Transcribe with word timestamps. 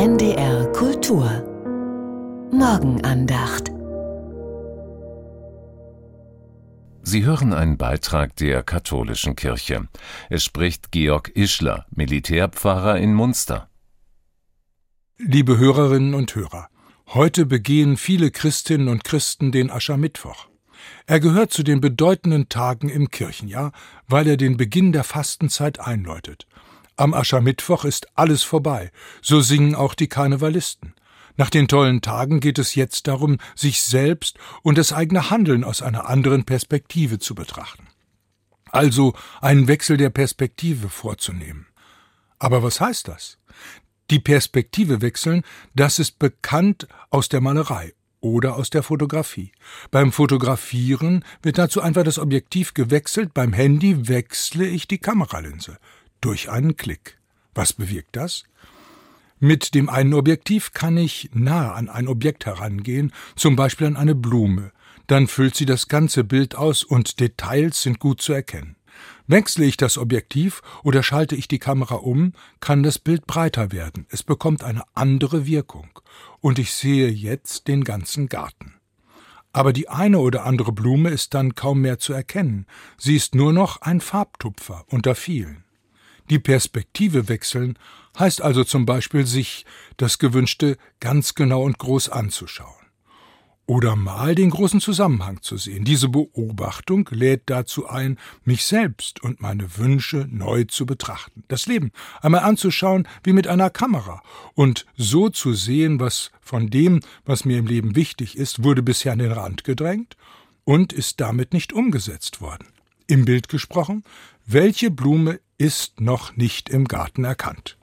NDR 0.00 0.64
Kultur 0.72 1.28
Morgenandacht 2.52 3.70
Sie 7.02 7.26
hören 7.26 7.52
einen 7.52 7.76
Beitrag 7.76 8.34
der 8.36 8.62
katholischen 8.62 9.36
Kirche. 9.36 9.88
Es 10.30 10.42
spricht 10.42 10.90
Georg 10.90 11.30
Ischler, 11.36 11.84
Militärpfarrer 11.90 12.96
in 12.96 13.12
Munster. 13.12 13.68
Liebe 15.18 15.58
Hörerinnen 15.58 16.14
und 16.14 16.34
Hörer, 16.34 16.68
heute 17.08 17.44
begehen 17.44 17.98
viele 17.98 18.30
Christinnen 18.30 18.88
und 18.88 19.04
Christen 19.04 19.52
den 19.52 19.70
Aschermittwoch. 19.70 20.48
Er 21.04 21.20
gehört 21.20 21.52
zu 21.52 21.62
den 21.62 21.82
bedeutenden 21.82 22.48
Tagen 22.48 22.88
im 22.88 23.10
Kirchenjahr, 23.10 23.72
weil 24.08 24.28
er 24.28 24.38
den 24.38 24.56
Beginn 24.56 24.92
der 24.92 25.04
Fastenzeit 25.04 25.78
einläutet. 25.78 26.46
Am 27.00 27.14
Aschermittwoch 27.14 27.86
ist 27.86 28.08
alles 28.14 28.42
vorbei, 28.42 28.92
so 29.22 29.40
singen 29.40 29.74
auch 29.74 29.94
die 29.94 30.06
Karnevalisten. 30.06 30.92
Nach 31.38 31.48
den 31.48 31.66
tollen 31.66 32.02
Tagen 32.02 32.40
geht 32.40 32.58
es 32.58 32.74
jetzt 32.74 33.06
darum, 33.06 33.38
sich 33.56 33.80
selbst 33.80 34.36
und 34.60 34.76
das 34.76 34.92
eigene 34.92 35.30
Handeln 35.30 35.64
aus 35.64 35.80
einer 35.80 36.10
anderen 36.10 36.44
Perspektive 36.44 37.18
zu 37.18 37.34
betrachten. 37.34 37.86
Also 38.70 39.14
einen 39.40 39.66
Wechsel 39.66 39.96
der 39.96 40.10
Perspektive 40.10 40.90
vorzunehmen. 40.90 41.68
Aber 42.38 42.62
was 42.62 42.82
heißt 42.82 43.08
das? 43.08 43.38
Die 44.10 44.18
Perspektive 44.18 45.00
wechseln, 45.00 45.42
das 45.74 46.00
ist 46.00 46.18
bekannt 46.18 46.86
aus 47.08 47.30
der 47.30 47.40
Malerei 47.40 47.94
oder 48.20 48.56
aus 48.56 48.68
der 48.68 48.82
Fotografie. 48.82 49.52
Beim 49.90 50.12
Fotografieren 50.12 51.24
wird 51.40 51.56
dazu 51.56 51.80
einfach 51.80 52.04
das 52.04 52.18
Objektiv 52.18 52.74
gewechselt, 52.74 53.32
beim 53.32 53.54
Handy 53.54 54.06
wechsle 54.06 54.66
ich 54.66 54.86
die 54.86 54.98
Kameralinse 54.98 55.78
durch 56.20 56.50
einen 56.50 56.76
Klick. 56.76 57.18
Was 57.54 57.72
bewirkt 57.72 58.16
das? 58.16 58.44
Mit 59.38 59.74
dem 59.74 59.88
einen 59.88 60.12
Objektiv 60.12 60.72
kann 60.72 60.96
ich 60.96 61.30
nahe 61.32 61.72
an 61.72 61.88
ein 61.88 62.08
Objekt 62.08 62.44
herangehen, 62.44 63.12
zum 63.36 63.56
Beispiel 63.56 63.86
an 63.86 63.96
eine 63.96 64.14
Blume. 64.14 64.72
Dann 65.06 65.26
füllt 65.26 65.56
sie 65.56 65.66
das 65.66 65.88
ganze 65.88 66.24
Bild 66.24 66.54
aus 66.54 66.84
und 66.84 67.20
Details 67.20 67.82
sind 67.82 67.98
gut 67.98 68.20
zu 68.20 68.32
erkennen. 68.32 68.76
Wechsle 69.26 69.64
ich 69.64 69.76
das 69.76 69.96
Objektiv 69.96 70.60
oder 70.82 71.02
schalte 71.02 71.36
ich 71.36 71.48
die 71.48 71.58
Kamera 71.58 71.96
um, 71.96 72.32
kann 72.60 72.82
das 72.82 72.98
Bild 72.98 73.26
breiter 73.26 73.72
werden. 73.72 74.06
Es 74.10 74.22
bekommt 74.22 74.62
eine 74.62 74.82
andere 74.94 75.46
Wirkung. 75.46 75.88
Und 76.40 76.58
ich 76.58 76.72
sehe 76.72 77.08
jetzt 77.08 77.68
den 77.68 77.84
ganzen 77.84 78.28
Garten. 78.28 78.74
Aber 79.52 79.72
die 79.72 79.88
eine 79.88 80.18
oder 80.18 80.44
andere 80.44 80.72
Blume 80.72 81.10
ist 81.10 81.34
dann 81.34 81.54
kaum 81.54 81.80
mehr 81.80 81.98
zu 81.98 82.12
erkennen. 82.12 82.66
Sie 82.98 83.16
ist 83.16 83.34
nur 83.34 83.52
noch 83.52 83.80
ein 83.82 84.00
Farbtupfer 84.00 84.84
unter 84.88 85.14
vielen. 85.14 85.64
Die 86.30 86.38
Perspektive 86.38 87.28
wechseln 87.28 87.76
heißt 88.18 88.40
also 88.40 88.64
zum 88.64 88.86
Beispiel, 88.86 89.26
sich 89.26 89.66
das 89.96 90.18
Gewünschte 90.18 90.76
ganz 91.00 91.34
genau 91.34 91.62
und 91.62 91.78
groß 91.78 92.08
anzuschauen. 92.08 92.74
Oder 93.66 93.94
mal 93.94 94.34
den 94.34 94.50
großen 94.50 94.80
Zusammenhang 94.80 95.42
zu 95.42 95.56
sehen. 95.56 95.84
Diese 95.84 96.08
Beobachtung 96.08 97.08
lädt 97.12 97.42
dazu 97.46 97.88
ein, 97.88 98.18
mich 98.44 98.64
selbst 98.64 99.22
und 99.22 99.40
meine 99.40 99.76
Wünsche 99.76 100.26
neu 100.28 100.64
zu 100.64 100.86
betrachten. 100.86 101.44
Das 101.46 101.66
Leben 101.66 101.92
einmal 102.20 102.40
anzuschauen 102.40 103.06
wie 103.22 103.32
mit 103.32 103.46
einer 103.46 103.70
Kamera 103.70 104.22
und 104.54 104.86
so 104.96 105.28
zu 105.28 105.52
sehen, 105.52 106.00
was 106.00 106.32
von 106.40 106.68
dem, 106.68 107.00
was 107.24 107.44
mir 107.44 107.58
im 107.58 107.66
Leben 107.66 107.94
wichtig 107.94 108.36
ist, 108.36 108.64
wurde 108.64 108.82
bisher 108.82 109.12
an 109.12 109.20
den 109.20 109.32
Rand 109.32 109.62
gedrängt 109.62 110.16
und 110.64 110.92
ist 110.92 111.20
damit 111.20 111.52
nicht 111.52 111.72
umgesetzt 111.72 112.40
worden. 112.40 112.66
Im 113.06 113.24
Bild 113.24 113.48
gesprochen, 113.48 114.02
welche 114.46 114.90
Blume 114.90 115.38
ist 115.60 116.00
noch 116.00 116.36
nicht 116.36 116.70
im 116.70 116.88
Garten 116.88 117.22
erkannt. 117.22 117.76